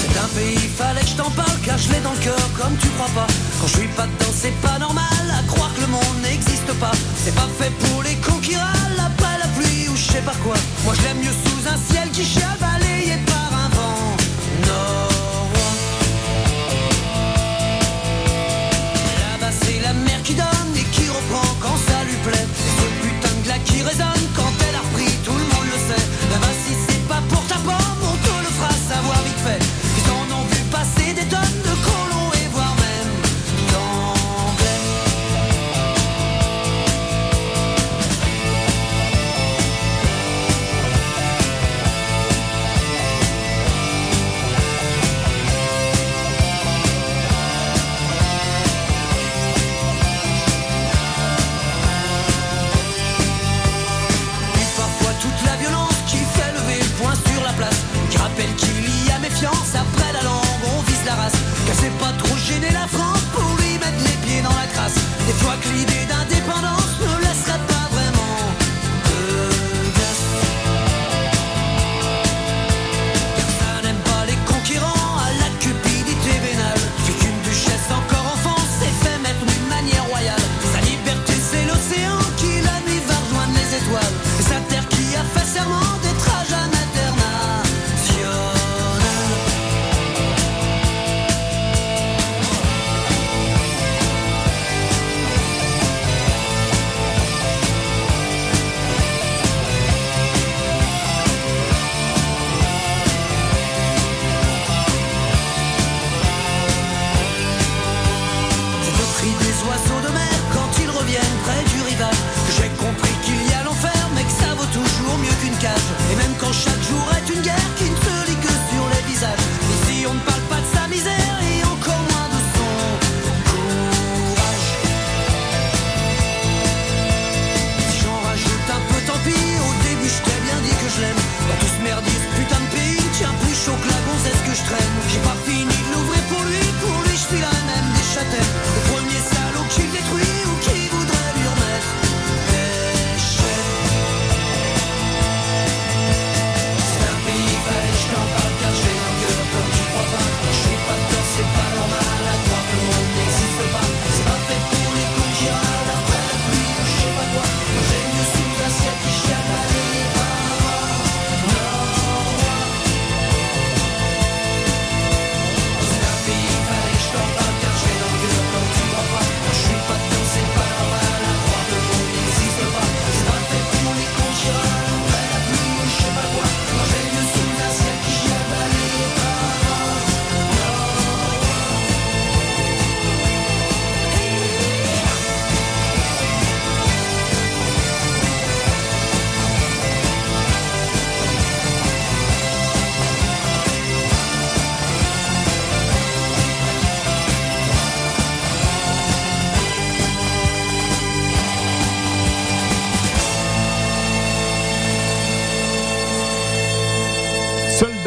C'est 0.00 0.18
un 0.18 0.26
pays, 0.36 0.58
fallait 0.76 1.00
que 1.00 1.06
je 1.06 1.14
t'en 1.14 1.30
parle, 1.30 1.60
car 1.64 1.78
je 1.78 1.92
l'ai 1.92 2.00
dans 2.00 2.10
le 2.10 2.18
cœur 2.18 2.50
comme 2.60 2.76
tu 2.78 2.88
crois 2.88 3.06
pas. 3.14 3.28
Quand 3.60 3.68
je 3.68 3.78
suis 3.78 3.88
pas 3.94 4.06
dedans, 4.06 4.32
c'est 4.34 4.60
pas 4.60 4.80
normal 4.80 5.04
à 5.30 5.46
croire 5.46 5.72
que 5.76 5.82
le 5.82 5.86
monde 5.86 6.22
n'existe 6.24 6.72
pas. 6.80 6.90
C'est 7.24 7.36
pas 7.36 7.48
fait 7.56 7.70
pour 7.70 8.02
les 8.02 8.16
cons 8.16 8.40
qui 8.40 8.56
râlent 8.56 8.98
après 8.98 9.38
la 9.38 9.46
pluie 9.54 9.88
ou 9.90 9.96
je 9.96 10.10
sais 10.10 10.22
pas 10.22 10.34
quoi. 10.42 10.56
Moi 10.84 10.92
je 10.96 11.02
l'aime 11.02 11.18
mieux 11.18 11.30
sous 11.30 11.68
un 11.68 11.78
ciel 11.92 12.10
qui 12.10 12.24
chale 12.24 12.58
balayé 12.60 13.16
par 13.24 13.60
un 13.64 13.68
vent 13.68 14.16
norois. 14.66 15.76
Là-bas 19.20 19.52
c'est 19.62 19.80
la 19.82 19.92
mer 19.92 20.20
qui 20.24 20.34
donne 20.34 20.61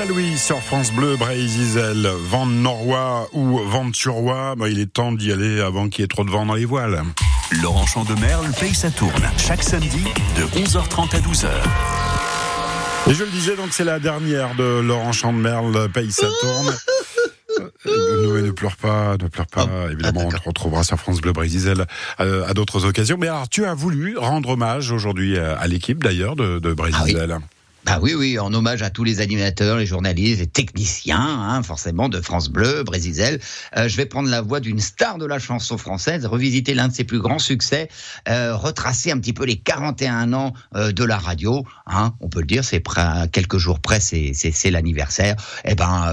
Louis 0.08 0.38
sur 0.38 0.62
France 0.62 0.92
Bleu, 0.92 1.16
Brésil, 1.18 1.80
vent 2.30 2.46
norois 2.46 3.28
ou 3.34 3.60
vent 3.60 3.92
surois, 3.94 4.56
bah, 4.56 4.70
il 4.70 4.80
est 4.80 4.92
temps 4.92 5.12
d'y 5.12 5.32
aller 5.32 5.62
avant 5.62 5.90
qu'il 5.90 6.02
y 6.02 6.06
ait 6.06 6.08
trop 6.08 6.24
de 6.24 6.30
vent 6.30 6.46
dans 6.46 6.54
les 6.54 6.66
voiles. 6.66 7.02
Laurent 7.62 7.86
Chandemerle 7.86 8.48
paye 8.60 8.74
sa 8.76 8.92
tourne 8.92 9.30
chaque 9.38 9.64
samedi 9.64 10.04
de 10.38 10.44
11h30 10.60 11.16
à 11.16 11.20
12h. 11.20 11.50
Et 13.10 13.14
je 13.14 13.24
le 13.24 13.30
disais, 13.30 13.56
donc 13.56 13.70
c'est 13.72 13.84
la 13.84 14.00
dernière 14.00 14.56
de 14.56 14.80
Laurent 14.82 15.12
Chandemerle 15.12 15.90
paye 15.90 16.12
sa 16.12 16.28
tourne. 16.42 16.76
Euh, 17.88 18.42
ne, 18.42 18.48
ne 18.48 18.52
pleure 18.52 18.76
pas, 18.76 19.16
ne 19.18 19.28
pleure 19.28 19.48
pas. 19.48 19.66
Oh, 19.66 19.90
Évidemment, 19.90 20.22
ah, 20.24 20.28
on 20.28 20.38
te 20.38 20.48
retrouvera 20.48 20.84
sur 20.84 20.98
France 20.98 21.22
Bleu 21.22 21.32
Brésil 21.32 21.86
euh, 22.20 22.46
à 22.48 22.54
d'autres 22.54 22.86
occasions. 22.86 23.18
Mais 23.20 23.28
alors, 23.28 23.48
tu 23.50 23.66
as 23.66 23.74
voulu 23.74 24.18
rendre 24.18 24.50
hommage 24.50 24.92
aujourd'hui 24.92 25.38
à, 25.38 25.58
à 25.58 25.68
l'équipe 25.68 26.04
d'ailleurs 26.04 26.36
de, 26.36 26.60
de 26.60 26.74
Brésil. 26.74 27.18
Bah 27.86 28.00
oui, 28.02 28.16
oui, 28.16 28.40
en 28.40 28.52
hommage 28.52 28.82
à 28.82 28.90
tous 28.90 29.04
les 29.04 29.22
animateurs, 29.22 29.78
les 29.78 29.86
journalistes, 29.86 30.40
les 30.40 30.48
techniciens, 30.48 31.20
hein, 31.20 31.62
forcément, 31.62 32.10
de 32.10 32.20
France 32.20 32.50
Bleu, 32.50 32.82
Brésil. 32.82 33.40
Euh, 33.78 33.88
je 33.88 33.96
vais 33.96 34.08
prendre 34.08 34.28
la 34.28 34.42
voix 34.42 34.60
d'une 34.60 34.80
star 34.80 35.20
de 35.20 35.26
la 35.28 35.38
chanson 35.38 35.78
française, 35.78 36.26
revisiter 36.26 36.74
l'un 36.74 36.88
de 36.88 36.94
ses 36.96 37.04
plus 37.04 37.20
grands 37.20 37.38
succès, 37.38 37.88
euh, 38.28 38.56
retracer 38.56 39.12
un 39.12 39.20
petit 39.20 39.34
peu 39.34 39.46
les 39.46 39.58
41 39.58 40.34
ans 40.34 40.54
euh, 40.76 40.92
de 40.92 41.04
la 41.04 41.20
radio. 41.20 41.64
Hein, 41.86 42.16
on 42.22 42.28
peut 42.28 42.40
le 42.40 42.48
dire, 42.48 42.64
c'est 42.64 42.82
quelques 43.32 43.58
jours 43.60 43.80
près, 43.80 44.00
c'est, 44.00 44.72
l'anniversaire. 44.72 45.36
Eh 45.64 45.76
ben, 45.76 46.12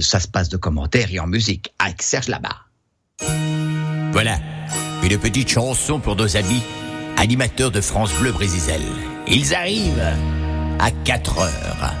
ça 0.00 0.18
se 0.18 0.26
passe 0.26 0.48
de 0.48 0.56
commentaires 0.56 1.08
et 1.12 1.20
en 1.20 1.28
musique 1.28 1.72
avec 1.78 2.02
Serge 2.02 2.26
Labarre. 2.26 2.68
Voilà, 4.10 4.40
une 5.04 5.18
petite 5.18 5.50
chanson 5.50 6.00
pour 6.00 6.16
nos 6.16 6.36
amis, 6.36 6.62
animateurs 7.16 7.70
de 7.70 7.80
France 7.80 8.12
Bleu 8.18 8.32
Brésil. 8.32 8.82
Ils 9.28 9.54
arrivent 9.54 10.02
à 10.82 10.90
4 10.90 11.38
heures. 11.38 11.94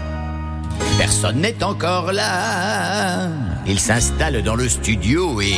Personne 0.98 1.40
n'est 1.40 1.62
encore 1.62 2.12
là. 2.12 3.28
Ils 3.66 3.80
s'installent 3.80 4.42
dans 4.42 4.56
le 4.56 4.68
studio 4.68 5.40
et... 5.40 5.54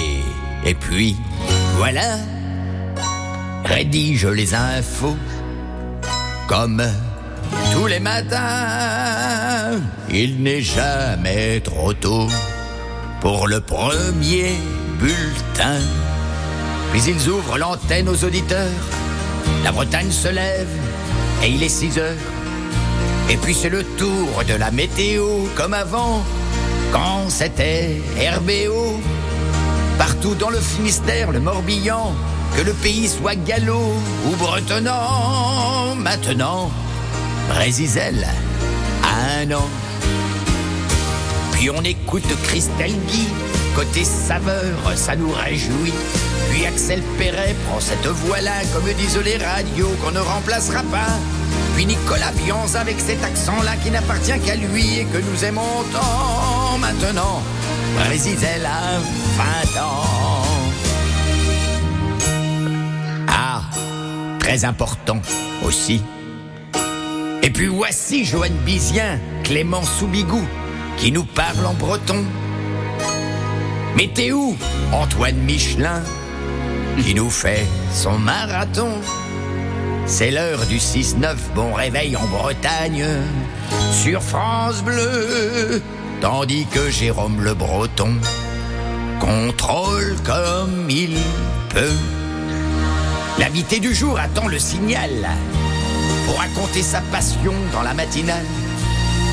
Et 0.66 0.74
puis, 0.74 1.14
voilà, 1.76 2.16
rédige 3.66 4.24
les 4.24 4.54
infos 4.54 5.16
comme 6.48 6.82
tous 7.72 7.86
les 7.86 8.00
matins. 8.00 9.78
Il 10.10 10.42
n'est 10.42 10.62
jamais 10.62 11.60
trop 11.60 11.92
tôt 11.92 12.28
pour 13.20 13.46
le 13.46 13.60
premier 13.60 14.54
bulletin. 14.98 15.80
Puis 16.92 17.02
ils 17.08 17.28
ouvrent 17.28 17.58
l'antenne 17.58 18.08
aux 18.08 18.24
auditeurs. 18.24 18.70
La 19.64 19.72
Bretagne 19.72 20.10
se 20.10 20.28
lève 20.28 20.68
et 21.42 21.50
il 21.50 21.62
est 21.62 21.68
6 21.68 21.98
heures. 21.98 22.16
Et 23.30 23.36
puis 23.36 23.54
c'est 23.54 23.70
le 23.70 23.82
tour 23.84 24.44
de 24.46 24.54
la 24.54 24.70
météo 24.70 25.46
comme 25.54 25.74
avant, 25.74 26.22
quand 26.92 27.28
c'était 27.28 28.00
RBO. 28.36 29.00
Partout 29.98 30.34
dans 30.34 30.50
le 30.50 30.58
Finistère, 30.58 31.32
le 31.32 31.40
Morbihan, 31.40 32.14
que 32.56 32.62
le 32.62 32.72
pays 32.72 33.08
soit 33.08 33.34
gallo 33.34 33.80
ou 34.26 34.36
bretonnant. 34.36 35.94
Maintenant, 35.96 36.70
Brésil 37.48 38.26
a 39.02 39.40
un 39.40 39.50
an. 39.52 39.68
Puis 41.52 41.70
on 41.70 41.82
écoute 41.82 42.26
Christelle 42.44 42.94
Guy, 43.08 43.28
côté 43.74 44.04
saveur, 44.04 44.76
ça 44.96 45.16
nous 45.16 45.32
réjouit. 45.32 45.94
Puis 46.50 46.66
Axel 46.66 47.02
Perret 47.18 47.54
prend 47.68 47.80
cette 47.80 48.06
voix-là, 48.06 48.52
comme 48.72 48.92
disent 48.92 49.18
les 49.24 49.38
radios, 49.38 49.94
qu'on 50.02 50.10
ne 50.10 50.20
remplacera 50.20 50.82
pas. 50.82 51.18
Puis 51.74 51.86
Nicolas 51.86 52.32
Bianz 52.32 52.76
avec 52.76 53.00
cet 53.00 53.22
accent-là 53.24 53.76
qui 53.82 53.90
n'appartient 53.90 54.38
qu'à 54.46 54.54
lui 54.54 54.98
et 55.00 55.04
que 55.04 55.18
nous 55.18 55.44
aimons 55.44 55.82
tant. 55.92 56.78
Maintenant, 56.78 57.42
Brésil 57.96 58.38
a 58.64 58.98
20 59.74 59.82
ans. 59.82 60.44
Ah, 63.28 63.62
très 64.38 64.64
important 64.64 65.20
aussi. 65.64 66.02
Et 67.42 67.50
puis 67.50 67.66
voici 67.66 68.24
Joanne 68.24 68.56
Bizien, 68.64 69.18
Clément 69.42 69.82
Soubigou, 69.82 70.42
qui 70.96 71.12
nous 71.12 71.24
parle 71.24 71.66
en 71.66 71.74
breton. 71.74 72.24
Mais 73.96 74.08
t'es 74.12 74.32
où 74.32 74.56
Antoine 74.92 75.36
Michelin, 75.38 76.02
qui 77.02 77.14
nous 77.14 77.30
fait 77.30 77.66
son 77.92 78.18
marathon? 78.18 78.90
C'est 80.06 80.30
l'heure 80.30 80.66
du 80.66 80.76
6-9, 80.76 81.34
bon 81.54 81.72
réveil 81.72 82.14
en 82.14 82.26
Bretagne, 82.26 83.06
sur 83.90 84.22
France 84.22 84.82
Bleu, 84.82 85.82
tandis 86.20 86.66
que 86.66 86.90
Jérôme 86.90 87.40
le 87.42 87.54
Breton 87.54 88.14
contrôle 89.18 90.14
comme 90.22 90.90
il 90.90 91.16
peut. 91.70 91.96
L'invité 93.38 93.80
du 93.80 93.94
jour 93.94 94.18
attend 94.18 94.46
le 94.46 94.58
signal 94.58 95.10
pour 96.26 96.38
raconter 96.38 96.82
sa 96.82 97.00
passion 97.00 97.54
dans 97.72 97.82
la 97.82 97.94
matinale. 97.94 98.44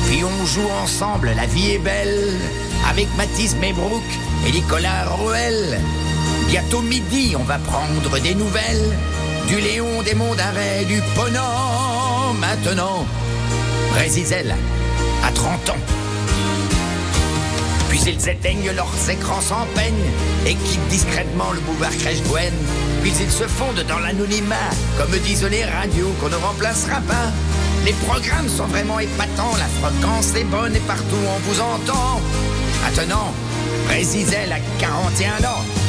Puis 0.06 0.24
on 0.24 0.46
joue 0.46 0.68
ensemble, 0.82 1.32
la 1.36 1.46
vie 1.46 1.72
est 1.72 1.78
belle, 1.78 2.32
avec 2.90 3.08
Mathis 3.16 3.54
Mebrook 3.56 4.02
et 4.46 4.52
Nicolas 4.52 5.04
Roel. 5.04 5.78
Bientôt 6.48 6.80
midi, 6.80 7.34
on 7.38 7.44
va 7.44 7.58
prendre 7.58 8.18
des 8.20 8.34
nouvelles 8.34 8.96
du 9.48 9.60
Léon 9.60 10.02
des 10.02 10.14
Monts 10.14 10.34
d'Arrêt, 10.34 10.84
du 10.86 11.00
Ponant. 11.14 12.32
Maintenant, 12.34 13.06
Brésil 13.90 14.54
à 15.24 15.32
30 15.32 15.70
ans. 15.70 15.76
Puis 17.88 18.00
ils 18.06 18.28
éteignent 18.28 18.70
leurs 18.74 19.10
écrans 19.10 19.40
sans 19.40 19.66
peine 19.74 19.94
et 20.46 20.54
quittent 20.54 20.88
discrètement 20.88 21.52
le 21.52 21.60
boulevard 21.60 21.96
Crèche-Gwen. 21.98 22.54
Puis 23.02 23.12
ils 23.20 23.30
se 23.30 23.44
fondent 23.44 23.84
dans 23.86 23.98
l'anonymat, 23.98 24.70
comme 24.96 25.16
disent 25.18 25.44
les 25.44 25.64
radios 25.64 26.12
qu'on 26.20 26.30
ne 26.30 26.36
remplacera 26.36 27.00
pas. 27.02 27.30
Les 27.84 27.92
programmes 27.92 28.48
sont 28.48 28.66
vraiment 28.66 28.98
épatants, 28.98 29.56
la 29.58 29.88
fréquence 29.88 30.34
est 30.34 30.44
bonne 30.44 30.74
et 30.74 30.80
partout 30.80 31.16
on 31.26 31.38
vous 31.50 31.60
entend. 31.60 32.20
Maintenant, 32.82 33.32
Brésil 33.86 34.26
a 34.50 34.80
41 34.80 35.48
ans. 35.48 35.81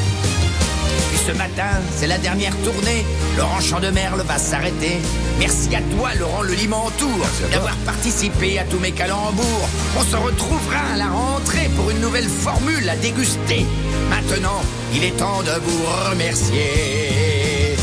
Ce 1.25 1.31
matin, 1.31 1.79
c'est 1.95 2.07
la 2.07 2.17
dernière 2.17 2.53
tournée. 2.65 3.05
Laurent 3.37 3.61
Chandemerle 3.61 4.21
va 4.23 4.37
s'arrêter. 4.37 4.97
Merci 5.39 5.73
à 5.73 5.81
toi, 5.95 6.09
Laurent 6.19 6.41
Le 6.41 6.53
Limantour, 6.53 7.25
d'avoir 7.49 7.77
participé 7.85 8.59
à 8.59 8.65
tous 8.65 8.79
mes 8.79 8.91
calembours. 8.91 9.69
On 9.97 10.03
se 10.03 10.17
retrouvera 10.17 10.81
à 10.93 10.97
la 10.97 11.07
rentrée 11.07 11.69
pour 11.77 11.89
une 11.91 12.01
nouvelle 12.01 12.27
formule 12.27 12.89
à 12.89 12.97
déguster. 12.97 13.65
Maintenant, 14.09 14.61
il 14.93 15.05
est 15.05 15.15
temps 15.15 15.41
de 15.43 15.51
vous 15.63 15.83
remercier. 16.09 17.77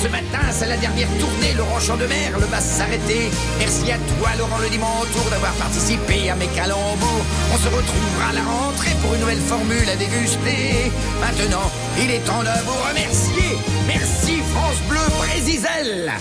Ce 0.00 0.06
matin, 0.06 0.46
c'est 0.52 0.68
la 0.68 0.76
dernière 0.76 1.08
tournée. 1.18 1.54
Laurent 1.56 1.80
Chandemerle 1.80 2.44
va 2.52 2.60
s'arrêter. 2.60 3.30
Merci 3.58 3.90
à 3.90 3.96
toi, 3.96 4.30
Laurent 4.38 4.58
Le 4.58 4.68
Limantour, 4.68 5.26
d'avoir 5.30 5.52
participé 5.54 6.30
à 6.30 6.36
mes 6.36 6.46
calembours. 6.54 7.24
On 7.52 7.56
se 7.58 7.66
retrouvera 7.66 8.30
à 8.30 8.32
la 8.34 8.44
rentrée 8.44 8.94
pour 9.02 9.14
une 9.14 9.20
nouvelle 9.22 9.40
formule 9.40 9.88
à 9.90 9.96
déguster. 9.96 10.92
Maintenant, 11.20 11.66
il 12.02 12.10
est 12.10 12.20
temps 12.20 12.42
de 12.42 12.64
vous 12.64 12.88
remercier. 12.88 13.58
Merci, 13.86 14.40
France 14.54 14.80
Bleu 14.88 15.00
Brésil. 15.18 16.12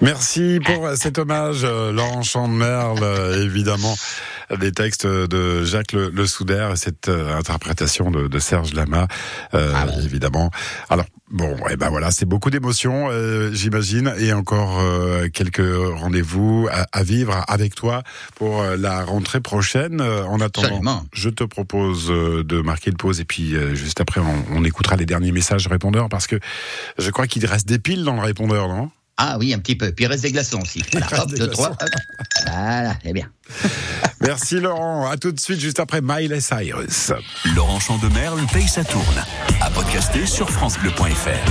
Merci 0.00 0.60
pour 0.64 0.90
cet 0.94 1.18
hommage, 1.18 1.64
euh, 1.64 1.90
Laurent 1.90 2.22
Chandemerle, 2.22 3.02
euh, 3.02 3.44
évidemment. 3.44 3.94
Des 4.60 4.72
textes 4.72 5.06
de 5.06 5.64
Jacques 5.64 5.92
Le, 5.92 6.10
le 6.10 6.26
Souder 6.26 6.68
et 6.72 6.76
cette 6.76 7.08
euh, 7.08 7.36
interprétation 7.36 8.10
de, 8.10 8.28
de 8.28 8.38
Serge 8.38 8.74
Lama, 8.74 9.08
euh, 9.54 9.72
évidemment. 10.04 10.50
Alors, 10.88 11.06
bon, 11.30 11.56
et 11.68 11.76
ben 11.76 11.88
voilà, 11.90 12.10
c'est 12.12 12.26
beaucoup 12.26 12.50
d'émotions, 12.50 13.08
euh, 13.10 13.50
j'imagine, 13.52 14.12
et 14.18 14.32
encore 14.32 14.78
euh, 14.80 15.28
quelques 15.32 15.62
rendez-vous 15.98 16.68
à, 16.70 16.86
à 16.92 17.02
vivre 17.02 17.44
avec 17.48 17.74
toi 17.74 18.02
pour 18.36 18.62
euh, 18.62 18.76
la 18.76 19.04
rentrée 19.04 19.40
prochaine. 19.40 20.00
Euh, 20.00 20.22
En 20.24 20.40
attendant, 20.40 20.68
Absolument. 20.68 21.04
je 21.12 21.28
te 21.30 21.44
propose 21.44 22.06
de 22.08 22.60
marquer 22.62 22.90
une 22.90 22.96
pause 22.96 23.20
et 23.20 23.24
puis 23.24 23.56
euh, 23.56 23.74
juste 23.74 24.00
après, 24.00 24.20
on, 24.20 24.44
on 24.56 24.64
écoutera 24.64 24.96
les 24.96 25.06
derniers 25.06 25.32
messages 25.32 25.66
répondeurs 25.66 26.08
parce 26.08 26.26
que 26.26 26.38
je 26.98 27.10
crois 27.10 27.26
qu'il 27.26 27.44
reste 27.46 27.66
des 27.66 27.78
piles 27.78 28.04
dans 28.04 28.14
le 28.14 28.22
répondeur, 28.22 28.68
non? 28.68 28.90
Ah 29.18 29.36
oui, 29.38 29.54
un 29.54 29.58
petit 29.58 29.76
peu. 29.76 29.92
Puis 29.92 30.04
il 30.04 30.08
reste 30.08 30.22
des 30.22 30.32
glaçons 30.32 30.60
aussi. 30.60 30.82
Voilà, 30.92 31.22
hop, 31.22 31.30
deux, 31.30 31.48
trois. 31.48 31.70
hop. 31.70 31.78
Voilà, 32.46 32.96
c'est 33.02 33.12
bien. 33.12 33.28
Merci 34.20 34.60
Laurent. 34.60 35.08
À 35.08 35.16
tout 35.16 35.32
de 35.32 35.40
suite, 35.40 35.60
juste 35.60 35.80
après 35.80 36.00
Miley 36.02 36.40
Cyrus. 36.40 37.12
Laurent 37.54 37.80
Chandemerle 37.80 38.40
paye 38.52 38.68
sa 38.68 38.84
tourne. 38.84 39.24
À 39.60 39.70
podcaster 39.70 40.26
sur 40.26 40.50
FranceBleu.fr. 40.50 41.50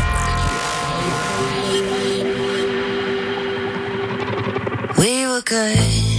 We 4.97 5.25
were 5.27 5.41
good, 5.41 6.14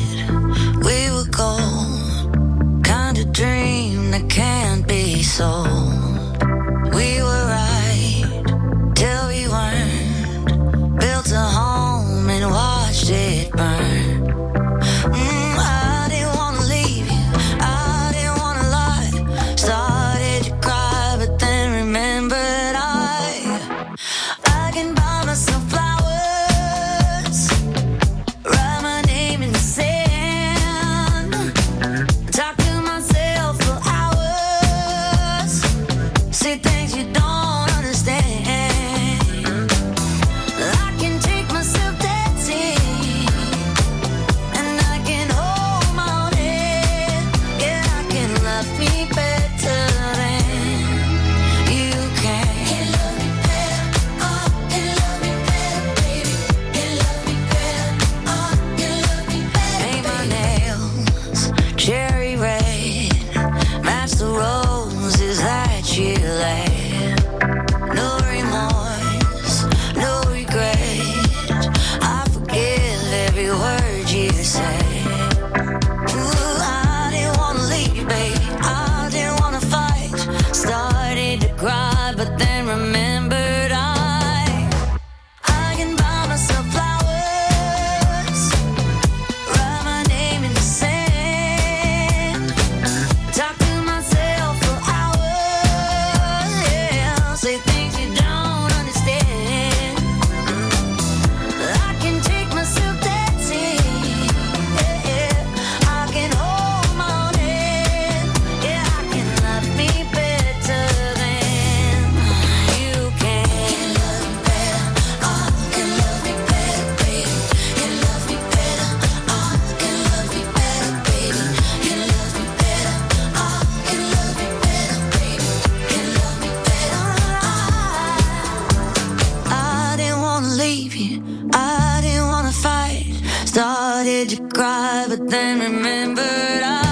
you 134.33 134.49
cried, 134.49 135.07
but 135.09 135.29
then 135.29 135.61
remembered 135.61 136.63
I 136.63 136.86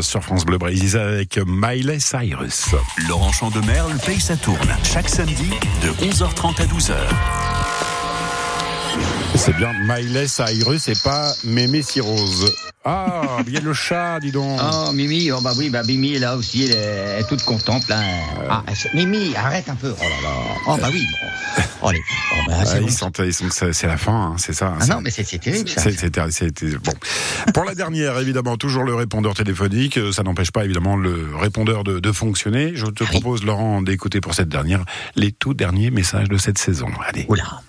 sur 0.00 0.22
France 0.22 0.44
Bleu 0.44 0.58
Brésil 0.58 0.96
avec 0.96 1.38
Miley 1.46 1.98
Cyrus. 2.00 2.68
Laurent 3.08 3.32
Chandemerle, 3.32 3.92
le 3.92 3.98
pays 3.98 4.20
ça 4.20 4.36
tourne. 4.36 4.76
Chaque 4.84 5.08
samedi 5.08 5.50
de 5.82 5.88
11h30 6.04 6.62
à 6.62 6.66
12h. 6.66 7.51
C'est 9.44 9.56
bien 9.56 9.72
Miley 9.88 10.28
Cyrus 10.28 10.86
et 10.88 10.92
pas 11.02 11.32
Mémé 11.42 11.82
Cyrose. 11.82 12.54
Ah, 12.84 13.38
il 13.46 13.52
y 13.52 13.56
a 13.56 13.60
le 13.60 13.72
chat, 13.72 14.20
dis 14.20 14.30
donc. 14.30 14.60
Oh, 14.72 14.92
Mimi, 14.92 15.30
oh 15.32 15.40
bah 15.40 15.52
oui, 15.56 15.68
bah 15.68 15.82
Mimi, 15.82 16.16
là 16.18 16.36
aussi, 16.36 16.64
elle 16.64 16.70
est, 16.72 16.74
elle 16.76 17.20
est 17.22 17.28
toute 17.28 17.42
contente, 17.44 17.88
là. 17.88 18.00
Ah, 18.48 18.62
Mimi, 18.94 19.34
arrête 19.36 19.68
un 19.68 19.74
peu. 19.74 19.92
Oh 19.98 20.02
là 20.02 20.08
là. 20.22 20.34
Oh 20.68 20.76
bah 20.80 20.88
oui, 20.92 21.04
bon. 21.10 21.62
Oh, 21.82 21.88
allez. 21.88 22.00
Oh, 22.32 22.36
bah, 22.48 22.54
Ah, 22.60 22.78
bon. 22.80 22.86
ils 22.86 22.92
sentent, 22.92 23.20
ils 23.24 23.34
que 23.48 23.72
c'est 23.72 23.86
la 23.88 23.96
fin, 23.96 24.12
hein, 24.32 24.34
c'est 24.38 24.52
ça. 24.52 24.74
Ah 24.78 24.84
c'est- 24.84 24.92
non, 24.92 25.00
mais 25.00 25.10
c'est 25.10 25.24
c'est 25.24 25.38
terrible, 25.38 25.68
ça. 25.68 25.80
C'est- 25.82 26.76
bon. 26.78 26.92
Pour 27.52 27.64
la 27.64 27.74
dernière, 27.74 28.18
évidemment, 28.20 28.56
toujours 28.56 28.84
le 28.84 28.94
répondeur 28.94 29.34
téléphonique. 29.34 29.98
Euh, 29.98 30.12
Ça 30.12 30.22
n'empêche 30.22 30.52
pas, 30.52 30.64
évidemment, 30.64 30.96
le 30.96 31.30
répondeur 31.36 31.82
de, 31.84 31.98
de 31.98 32.12
fonctionner. 32.12 32.72
Je 32.74 32.86
Ah 32.86 32.90
te 32.94 33.04
propose, 33.04 33.42
Laurent, 33.44 33.82
d'écouter 33.82 34.20
pour 34.20 34.34
cette 34.34 34.48
dernière 34.48 34.84
les 35.16 35.32
tout 35.32 35.54
derniers 35.54 35.90
messages 35.90 36.28
de 36.28 36.36
cette 36.38 36.58
saison. 36.58 36.88
Allez. 37.08 37.26
Oula. 37.28 37.62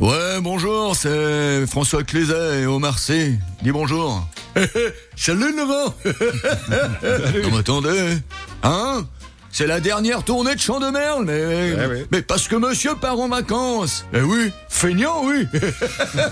Ouais, 0.00 0.40
bonjour, 0.40 0.96
c'est 0.96 1.66
François 1.66 2.02
Clézet 2.02 2.62
et 2.62 2.66
Omar 2.66 2.98
C. 2.98 3.38
Dis 3.62 3.70
bonjour. 3.70 4.26
Salut 5.16 5.54
Laurent 5.56 5.94
Non 6.04 7.50
mais 7.52 7.58
attendez, 7.58 8.18
hein 8.62 9.04
C'est 9.50 9.66
la 9.66 9.80
dernière 9.80 10.22
tournée 10.22 10.54
de 10.54 10.60
Chant 10.60 10.78
de 10.80 10.90
Merle, 10.90 11.24
mais... 11.24 11.74
Ouais, 11.74 11.86
ouais. 11.86 12.06
Mais 12.12 12.22
parce 12.22 12.46
que 12.48 12.54
monsieur 12.56 12.94
part 12.96 13.18
en 13.18 13.28
vacances 13.28 14.04
Eh 14.12 14.20
oui, 14.20 14.52
feignant, 14.68 15.22
oui 15.24 15.46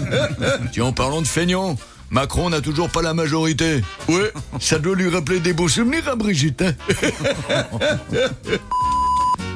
Tiens, 0.72 0.84
en 0.84 0.92
parlant 0.92 1.20
de 1.22 1.26
feignant, 1.26 1.76
Macron 2.10 2.50
n'a 2.50 2.60
toujours 2.60 2.90
pas 2.90 3.02
la 3.02 3.14
majorité. 3.14 3.80
Ouais, 4.08 4.32
ça 4.60 4.78
doit 4.78 4.94
lui 4.94 5.08
rappeler 5.08 5.40
des 5.40 5.52
beaux 5.52 5.68
souvenirs 5.68 6.08
à 6.08 6.14
Brigitte. 6.14 6.62
hein. 6.62 6.74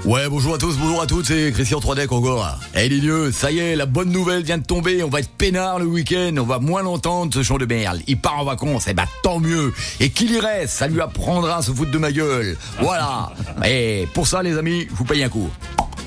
Ouais, 0.05 0.29
bonjour 0.29 0.55
à 0.55 0.59
tous, 0.59 0.77
bonjour 0.77 1.03
à 1.03 1.07
toutes, 1.07 1.27
c'est 1.27 1.51
Christian 1.53 1.81
Troidec 1.81 2.13
encore. 2.13 2.59
Eh 2.77 2.89
les 2.89 3.01
dieux, 3.01 3.33
ça 3.33 3.51
y 3.51 3.59
est, 3.59 3.75
la 3.75 3.87
bonne 3.87 4.11
nouvelle 4.11 4.45
vient 4.45 4.59
de 4.59 4.65
tomber, 4.65 5.03
on 5.03 5.09
va 5.09 5.19
être 5.19 5.29
peinard 5.31 5.81
le 5.81 5.87
week-end, 5.87 6.33
on 6.39 6.45
va 6.45 6.61
moins 6.61 6.83
l'entendre 6.83 7.35
ce 7.35 7.43
chant 7.43 7.59
de 7.59 7.67
merle. 7.67 7.99
Il 8.07 8.19
part 8.19 8.39
en 8.39 8.45
vacances, 8.45 8.87
eh 8.89 8.95
ben 8.95 9.07
tant 9.23 9.41
mieux. 9.41 9.73
Et 9.99 10.11
qu'il 10.11 10.31
y 10.31 10.39
reste, 10.39 10.75
ça 10.75 10.87
lui 10.87 11.01
apprendra 11.01 11.57
à 11.57 11.63
se 11.63 11.73
foutre 11.73 11.91
de 11.91 11.99
ma 11.99 12.13
gueule. 12.13 12.57
Voilà. 12.81 13.33
Et 13.67 14.07
pour 14.15 14.29
ça 14.29 14.43
les 14.43 14.57
amis, 14.57 14.87
je 14.89 14.95
vous 14.95 15.05
paye 15.05 15.25
un 15.25 15.29
coup. 15.29 15.51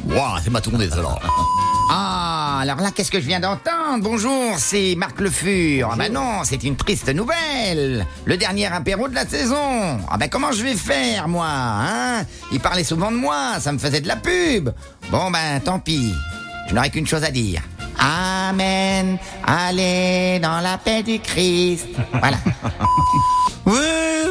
Waouh, 0.06 0.40
c'est 0.42 0.50
ma 0.50 0.62
tournée 0.62 0.90
ça 0.90 1.02
là. 1.02 1.18
Ah, 1.92 2.60
alors 2.62 2.82
là, 2.82 2.92
qu'est-ce 2.94 3.10
que 3.10 3.20
je 3.20 3.26
viens 3.26 3.40
d'entendre? 3.40 4.04
Bonjour, 4.04 4.60
c'est 4.60 4.94
Marc 4.96 5.20
Le 5.20 5.32
Fur. 5.32 5.90
Ah 5.92 5.96
ben 5.98 6.14
non, 6.14 6.44
c'est 6.44 6.64
une 6.64 6.76
triste 6.76 7.10
nouvelle. 7.10 8.06
Le 8.26 8.38
dernier 8.38 8.68
apéro 8.68 9.10
de 9.10 9.16
la 9.16 9.26
saison. 9.26 9.98
Ah 10.08 10.18
ben 10.20 10.30
comment 10.30 10.52
je 10.52 10.62
vais 10.62 10.76
faire, 10.76 11.28
moi 11.28 11.48
hein? 11.50 12.26
Il 12.52 12.60
parlait 12.60 12.84
souvent 12.84 13.10
de 13.12 13.18
moi, 13.18 13.60
ça 13.60 13.72
me 13.72 13.80
faisait 13.80 14.02
de 14.02 14.08
la 14.08 14.18
pub. 14.18 14.70
Bon 15.10 15.32
ben, 15.32 15.60
tant 15.62 15.80
pis. 15.80 16.14
Je 16.68 16.76
n'aurai 16.76 16.92
qu'une 16.92 17.08
chose 17.08 17.24
à 17.24 17.32
dire. 17.32 17.64
Amen. 18.00 19.18
Allez 19.46 20.40
dans 20.40 20.60
la 20.60 20.78
paix 20.78 21.04
du 21.04 21.20
Christ. 21.20 21.88
Voilà. 22.14 22.38
Oui, 23.66 23.76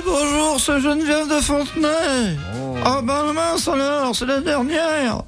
bonjour, 0.04 0.58
c'est 0.58 0.80
Geneviève 0.80 1.28
de 1.28 1.40
Fontenay. 1.40 2.36
Oh, 2.84 3.00
ben 3.04 3.32
mince 3.32 3.68
alors, 3.68 4.16
c'est 4.16 4.26
la 4.26 4.40
dernière. 4.40 5.22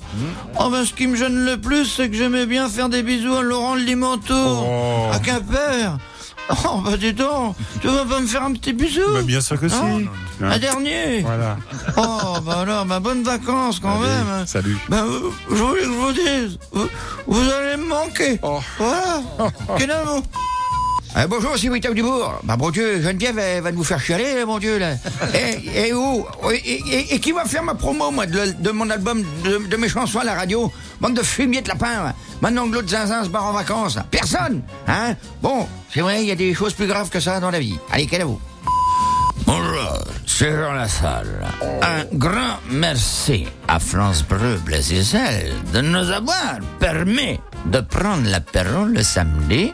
Oh 0.58 0.68
ben 0.68 0.84
ce 0.84 0.92
qui 0.92 1.06
me 1.06 1.14
gêne 1.14 1.44
le 1.44 1.56
plus, 1.60 1.84
c'est 1.84 2.08
que 2.10 2.16
j'aimais 2.16 2.46
bien 2.46 2.68
faire 2.68 2.88
des 2.88 3.04
bisous 3.04 3.36
à 3.36 3.42
Laurent 3.42 3.76
Limantour, 3.76 4.66
Oh. 4.68 5.14
à 5.14 5.18
Quimper. 5.20 5.96
Oh 6.64 6.80
bah 6.84 6.96
dis 6.96 7.12
donc, 7.12 7.56
tu 7.80 7.86
vas 7.88 8.04
pas 8.04 8.20
me 8.20 8.26
faire 8.26 8.42
un 8.42 8.52
petit 8.52 8.72
bisou 8.72 9.00
Bah, 9.12 9.22
bien 9.22 9.40
sûr 9.40 9.58
que 9.60 9.68
si. 9.68 9.76
Non 9.76 10.00
Hein. 10.42 10.50
Un 10.52 10.58
dernier 10.58 11.20
Voilà. 11.20 11.56
Oh 11.96 12.40
bah 12.42 12.60
alors, 12.60 12.84
bah 12.86 12.98
bonnes 12.98 13.22
vacances 13.22 13.78
quand 13.78 14.00
Allez, 14.00 14.08
même. 14.24 14.46
Salut. 14.46 14.78
Ben, 14.88 15.04
euh, 15.04 15.30
je 15.50 15.54
voulais 15.54 15.80
que 15.80 15.86
je 15.86 15.90
vous 15.90 16.12
dise, 16.12 16.58
vous, 16.72 16.88
vous 17.26 17.50
allez 17.50 17.76
me 17.76 17.86
manquer. 17.88 18.38
Oh. 18.42 18.60
Voilà. 18.78 19.22
Quel 19.78 19.90
amour. 19.90 20.22
Euh, 21.16 21.26
bonjour, 21.26 21.50
c'est 21.58 21.68
Wittem 21.68 21.92
Dubourg. 21.94 22.34
Bah, 22.44 22.56
bon 22.56 22.70
Dieu, 22.70 23.02
Geneviève, 23.02 23.36
elle 23.38 23.62
va 23.62 23.72
nous 23.72 23.82
faire 23.82 24.00
chialer, 24.00 24.44
mon 24.46 24.58
Dieu, 24.58 24.78
là. 24.78 24.92
et, 25.34 25.88
et 25.88 25.92
où? 25.92 26.24
Et, 26.52 26.56
et- 26.56 27.14
et 27.14 27.18
qui 27.20 27.32
va 27.32 27.44
faire 27.44 27.64
ma 27.64 27.74
promo, 27.74 28.10
moi, 28.12 28.26
de, 28.26 28.52
de 28.58 28.70
mon 28.70 28.88
album, 28.90 29.24
de, 29.44 29.58
de 29.68 29.76
mes 29.76 29.88
chansons 29.88 30.20
à 30.20 30.24
la 30.24 30.34
radio? 30.34 30.72
Bande 31.00 31.14
de 31.14 31.22
fumier 31.22 31.62
de 31.62 31.68
lapin, 31.68 32.04
là. 32.04 32.14
Maintenant 32.40 32.68
que 32.68 32.74
l'autre 32.74 32.88
zinzin 32.88 33.24
se 33.24 33.28
barre 33.28 33.46
en 33.46 33.52
vacances, 33.52 33.96
là. 33.96 34.06
Personne 34.10 34.62
Hein? 34.86 35.14
Bon, 35.42 35.66
c'est 35.92 36.00
vrai, 36.00 36.22
il 36.22 36.28
y 36.28 36.30
a 36.30 36.36
des 36.36 36.54
choses 36.54 36.74
plus 36.74 36.86
graves 36.86 37.08
que 37.10 37.18
ça 37.18 37.40
dans 37.40 37.50
la 37.50 37.58
vie. 37.58 37.76
Allez, 37.90 38.06
quel 38.06 38.22
à 38.22 38.24
vous 38.26 38.40
Bonjour, 39.46 40.04
c'est 40.26 40.52
Jean 40.52 40.74
Lassalle. 40.74 41.44
Un 41.82 42.04
grand 42.16 42.58
merci 42.70 43.46
à 43.66 43.80
France 43.80 44.22
Bleu 44.22 44.60
Blazisel 44.64 45.52
de 45.72 45.80
nous 45.80 46.10
avoir 46.10 46.58
permis 46.78 47.40
de 47.66 47.80
prendre 47.80 48.28
l'apéro 48.28 48.84
le 48.84 49.02
samedi. 49.02 49.72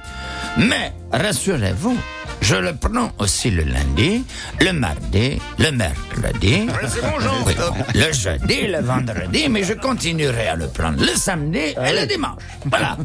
Mais 0.57 0.93
rassurez-vous, 1.13 1.97
je 2.41 2.57
le 2.57 2.75
prends 2.75 3.11
aussi 3.19 3.51
le 3.51 3.63
lundi, 3.65 4.25
le 4.61 4.73
mardi, 4.73 5.39
le 5.59 5.71
mercredi, 5.71 6.67
oui, 7.47 7.55
le 7.95 8.13
jeudi, 8.13 8.67
le 8.69 8.81
vendredi, 8.81 9.49
mais 9.51 9.65
je 9.65 9.75
continuerai 9.75 10.49
à 10.49 10.57
le 10.57 10.69
prendre 10.69 11.01
le 11.01 11.15
samedi 11.15 11.59
et 11.59 11.93
le 12.01 12.07
dimanche. 12.07 12.43
Voilà. 12.65 12.97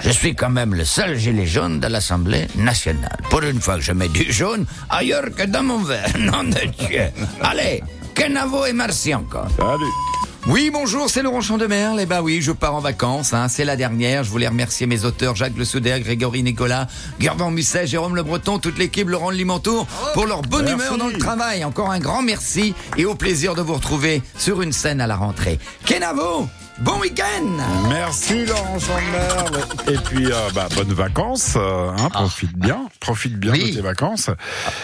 Je 0.00 0.10
suis 0.10 0.34
quand 0.34 0.50
même 0.50 0.74
le 0.74 0.84
seul 0.84 1.16
gilet 1.16 1.46
jaune 1.46 1.80
de 1.80 1.88
l'Assemblée 1.88 2.46
nationale. 2.56 3.18
Pour 3.28 3.42
une 3.42 3.60
fois 3.60 3.76
que 3.76 3.82
je 3.82 3.92
mets 3.92 4.08
du 4.08 4.30
jaune 4.32 4.64
ailleurs 4.88 5.34
que 5.36 5.44
dans 5.46 5.62
mon 5.64 5.78
verre. 5.82 6.10
Nom 6.18 6.44
de 6.44 6.66
Dieu. 6.78 7.08
Allez, 7.42 7.82
Kenavo 8.14 8.66
et 8.66 8.72
merci 8.72 9.14
encore. 9.14 9.48
Salut. 9.56 10.29
Oui, 10.46 10.70
bonjour, 10.72 11.10
c'est 11.10 11.22
Laurent 11.22 11.42
Chandemerle. 11.42 12.00
Eh 12.00 12.06
ben 12.06 12.22
oui, 12.22 12.40
je 12.40 12.50
pars 12.50 12.74
en 12.74 12.80
vacances, 12.80 13.34
hein, 13.34 13.48
c'est 13.48 13.64
la 13.64 13.76
dernière. 13.76 14.24
Je 14.24 14.30
voulais 14.30 14.48
remercier 14.48 14.86
mes 14.86 15.04
auteurs 15.04 15.36
Jacques 15.36 15.56
Le 15.56 15.64
Souder, 15.66 16.00
Grégory 16.00 16.42
Nicolas, 16.42 16.88
Gervan 17.18 17.50
Musset, 17.50 17.86
Jérôme 17.86 18.16
Le 18.16 18.22
Breton, 18.22 18.58
toute 18.58 18.78
l'équipe, 18.78 19.08
Laurent 19.08 19.30
Limantour, 19.30 19.86
pour 20.14 20.26
leur 20.26 20.40
bonne 20.42 20.64
Merci. 20.64 20.76
humeur 20.86 20.98
dans 20.98 21.08
le 21.08 21.18
travail. 21.18 21.62
Encore 21.64 21.90
un 21.90 22.00
grand 22.00 22.22
merci 22.22 22.74
et 22.96 23.04
au 23.04 23.14
plaisir 23.14 23.54
de 23.54 23.60
vous 23.60 23.74
retrouver 23.74 24.22
sur 24.38 24.62
une 24.62 24.72
scène 24.72 25.00
à 25.02 25.06
la 25.06 25.16
rentrée. 25.16 25.58
Kenavo, 25.84 26.48
bon 26.80 26.98
week-end 27.00 27.88
Merci 27.88 28.44
Laurent 28.46 28.78
Chandemerle. 28.78 29.60
Et 29.88 29.96
puis, 29.98 30.26
euh, 30.26 30.48
bah, 30.54 30.68
bonnes 30.74 30.92
vacances. 30.92 31.54
euh, 31.56 31.90
hein, 31.98 32.08
profite 32.10 32.56
bien. 32.56 32.86
Profite 33.00 33.34
bien 33.38 33.52
Oui. 33.52 33.70
de 33.70 33.76
tes 33.76 33.80
vacances. 33.82 34.30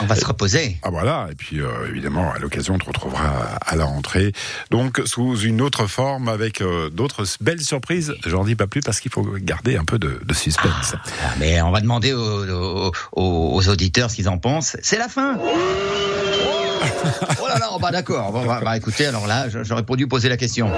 On 0.00 0.06
va 0.06 0.14
se 0.16 0.24
reposer. 0.26 0.78
Ah 0.82 0.90
voilà, 0.90 1.28
et 1.30 1.34
puis 1.34 1.60
euh, 1.60 1.88
évidemment, 1.88 2.32
à 2.32 2.38
l'occasion, 2.38 2.74
on 2.74 2.78
te 2.78 2.86
retrouvera 2.86 3.56
à, 3.64 3.76
la 3.76 3.84
rentrée. 3.84 4.32
Donc, 4.70 5.00
sous 5.06 5.38
une 5.40 5.60
autre 5.62 5.86
forme, 5.86 6.28
avec 6.28 6.62
d'autres 6.92 7.24
belles 7.40 7.60
surprises. 7.62 8.14
J'en 8.26 8.44
dis 8.44 8.56
pas 8.56 8.66
plus 8.66 8.80
parce 8.80 9.00
qu'il 9.00 9.10
faut 9.12 9.22
garder 9.38 9.76
un 9.76 9.84
peu 9.84 9.98
de, 9.98 10.20
de 10.24 10.34
suspense. 10.34 10.94
Ah, 11.24 11.34
mais 11.38 11.60
on 11.62 11.70
va 11.70 11.80
demander 11.80 12.12
aux, 12.12 12.44
aux- 12.50 12.92
aux- 13.12 13.54
aux 13.54 13.68
auditeurs 13.68 14.10
ce 14.10 14.16
qu'ils 14.16 14.28
en 14.28 14.38
pensent. 14.38 14.76
C'est 14.82 14.98
la 14.98 15.08
fin. 15.08 15.38
Oh 17.40 17.46
là 17.48 17.58
là, 17.58 17.68
bah 17.80 17.90
d'accord. 17.92 18.32
Bon, 18.32 18.44
bah, 18.44 18.60
bah, 18.64 18.76
écoutez, 18.76 19.06
alors 19.06 19.26
là, 19.28 19.46
j'aurais 19.62 19.84
pas 19.84 19.94
dû 19.96 20.08
poser 20.08 20.28
la 20.28 20.36
question. 20.36 20.70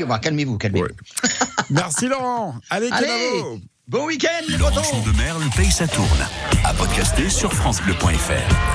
Oui, 0.00 0.08
bah, 0.08 0.18
calmez-vous, 0.18 0.56
calmez-vous. 0.58 0.86
Ouais. 0.86 0.92
Merci 1.70 2.06
Laurent. 2.08 2.54
Allez, 2.70 2.88
Allez, 2.90 3.42
bon 3.86 4.06
week-end, 4.06 4.28
les 4.48 4.56
Laurent 4.56 4.70
gros 4.70 4.82
Chandemerle 4.82 5.42
paye 5.56 5.70
sa 5.70 5.86
tourne. 5.86 6.26
À 6.64 6.72
podcaster 6.72 7.28
sur 7.28 7.52
FranceBleu.fr. 7.52 8.70